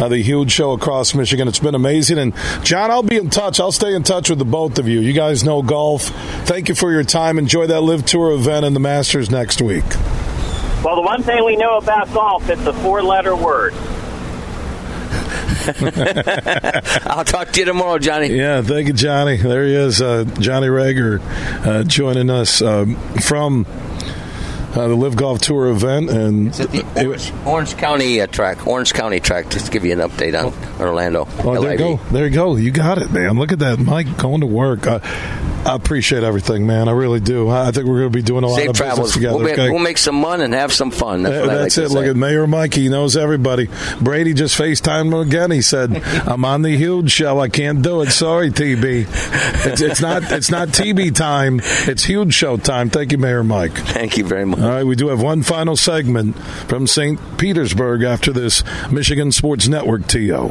uh, 0.00 0.08
the 0.08 0.18
huge 0.18 0.52
show 0.52 0.72
across 0.72 1.14
Michigan. 1.14 1.48
It's 1.48 1.58
been 1.60 1.74
amazing. 1.74 2.18
And 2.18 2.34
John, 2.62 2.90
I'll 2.90 3.02
be 3.02 3.16
in 3.16 3.30
touch. 3.30 3.60
I'll 3.60 3.72
stay 3.72 3.94
in 3.94 4.02
touch 4.02 4.30
with 4.30 4.38
the 4.38 4.44
both 4.44 4.78
of 4.78 4.88
you. 4.88 5.00
You 5.00 5.12
guys 5.12 5.44
know 5.44 5.62
golf. 5.62 6.02
Thank 6.46 6.68
you 6.68 6.74
for 6.74 6.92
your 6.92 7.04
time. 7.04 7.38
Enjoy 7.38 7.66
that 7.66 7.80
Live 7.82 8.04
Tour 8.06 8.32
event 8.32 8.64
and 8.64 8.74
the 8.74 8.80
Masters 8.80 9.30
next 9.30 9.60
week. 9.62 9.84
Well, 10.84 10.96
the 10.96 11.02
one 11.02 11.22
thing 11.22 11.42
we 11.44 11.56
know 11.56 11.78
about 11.78 12.12
golf, 12.12 12.50
it's 12.50 12.66
a 12.66 12.74
four 12.74 13.02
letter 13.02 13.34
word. 13.34 13.72
I'll 17.06 17.24
talk 17.24 17.52
to 17.52 17.60
you 17.60 17.64
tomorrow, 17.64 17.98
Johnny. 17.98 18.26
Yeah, 18.26 18.60
thank 18.60 18.88
you, 18.88 18.92
Johnny. 18.92 19.38
There 19.38 19.64
he 19.64 19.74
is, 19.74 20.02
uh, 20.02 20.24
Johnny 20.38 20.68
Reger, 20.68 21.20
uh, 21.22 21.84
joining 21.84 22.28
us 22.28 22.60
um, 22.60 22.96
from 23.20 23.64
uh, 24.74 24.88
the 24.88 24.94
LIV 24.94 25.16
Golf 25.16 25.40
Tour 25.40 25.68
event, 25.68 26.10
and 26.10 26.48
It's 26.48 26.60
at 26.60 26.70
the 26.70 26.84
Orange, 27.06 27.32
Orange 27.46 27.76
County 27.78 28.20
uh, 28.20 28.26
track. 28.26 28.66
Orange 28.66 28.92
County 28.92 29.20
track. 29.20 29.48
Just 29.48 29.66
to 29.66 29.72
give 29.72 29.86
you 29.86 29.92
an 29.92 30.00
update 30.00 30.38
on 30.38 30.52
Orlando. 30.78 31.26
Oh, 31.44 31.62
there 31.62 31.72
you 31.72 31.78
go. 31.78 31.96
There 32.10 32.26
you 32.26 32.34
go. 32.34 32.56
You 32.56 32.70
got 32.72 32.98
it, 32.98 33.10
man. 33.10 33.38
Look 33.38 33.52
at 33.52 33.60
that, 33.60 33.78
Mike, 33.78 34.18
going 34.18 34.40
to 34.40 34.46
work. 34.46 34.86
Uh, 34.86 34.98
I 35.66 35.74
appreciate 35.74 36.22
everything, 36.22 36.66
man. 36.66 36.88
I 36.88 36.92
really 36.92 37.20
do. 37.20 37.48
I 37.48 37.70
think 37.70 37.86
we're 37.86 38.00
going 38.00 38.12
to 38.12 38.16
be 38.18 38.22
doing 38.22 38.44
a 38.44 38.48
lot 38.48 38.56
Safe 38.56 38.68
of 38.68 38.72
business 38.74 38.86
travels. 38.94 39.12
together. 39.12 39.36
We'll, 39.38 39.50
okay? 39.52 39.70
we'll 39.70 39.78
make 39.78 39.98
some 39.98 40.16
money 40.16 40.44
and 40.44 40.52
have 40.54 40.72
some 40.72 40.90
fun. 40.90 41.22
That's, 41.22 41.78
I 41.78 41.82
like 41.82 41.90
it. 41.90 41.94
Look 41.94 42.06
at 42.06 42.16
Mayor 42.16 42.46
Mike. 42.46 42.74
He 42.74 42.88
knows 42.88 43.16
everybody. 43.16 43.68
Brady 44.00 44.34
just 44.34 44.58
FaceTimed 44.58 45.06
him 45.06 45.14
again. 45.14 45.50
He 45.50 45.62
said, 45.62 46.02
"I'm 46.26 46.44
on 46.44 46.62
the 46.62 46.76
huge 46.76 47.10
show. 47.10 47.40
I 47.40 47.48
can't 47.48 47.82
do 47.82 48.02
it. 48.02 48.10
Sorry, 48.10 48.50
TB. 48.50 49.06
It's, 49.66 49.80
it's 49.80 50.00
not. 50.00 50.30
It's 50.30 50.50
not 50.50 50.68
TB 50.68 51.14
time. 51.14 51.60
It's 51.62 52.04
huge 52.04 52.34
show 52.34 52.56
time. 52.56 52.90
Thank 52.90 53.12
you, 53.12 53.18
Mayor 53.18 53.42
Mike. 53.44 53.72
Thank 53.72 54.16
you 54.18 54.24
very 54.24 54.44
much. 54.44 54.60
All 54.60 54.68
right, 54.68 54.84
we 54.84 54.96
do 54.96 55.08
have 55.08 55.22
one 55.22 55.42
final 55.42 55.76
segment 55.76 56.36
from 56.68 56.86
St. 56.86 57.18
Petersburg 57.38 58.02
after 58.02 58.32
this 58.32 58.62
Michigan 58.90 59.32
Sports 59.32 59.66
Network 59.68 60.06
TO. 60.08 60.50